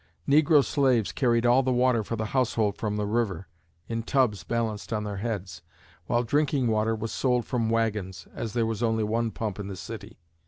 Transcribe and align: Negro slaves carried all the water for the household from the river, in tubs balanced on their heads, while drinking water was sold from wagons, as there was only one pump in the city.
Negro 0.27 0.65
slaves 0.65 1.11
carried 1.11 1.45
all 1.45 1.61
the 1.61 1.71
water 1.71 2.03
for 2.03 2.15
the 2.15 2.25
household 2.33 2.75
from 2.79 2.97
the 2.97 3.05
river, 3.05 3.47
in 3.87 4.01
tubs 4.01 4.43
balanced 4.43 4.91
on 4.91 5.03
their 5.03 5.17
heads, 5.17 5.61
while 6.07 6.23
drinking 6.23 6.65
water 6.65 6.95
was 6.95 7.11
sold 7.11 7.45
from 7.45 7.69
wagons, 7.69 8.27
as 8.33 8.53
there 8.53 8.65
was 8.65 8.81
only 8.81 9.03
one 9.03 9.29
pump 9.29 9.59
in 9.59 9.67
the 9.67 9.75
city. 9.75 10.17